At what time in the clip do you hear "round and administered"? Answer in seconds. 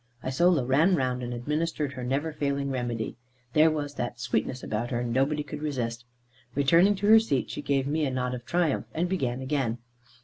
0.95-1.93